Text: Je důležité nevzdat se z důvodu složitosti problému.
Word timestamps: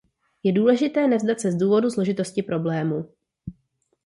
Je 0.43 0.51
důležité 0.51 1.07
nevzdat 1.07 1.39
se 1.39 1.51
z 1.51 1.55
důvodu 1.55 1.89
složitosti 1.91 2.43
problému. 2.43 3.09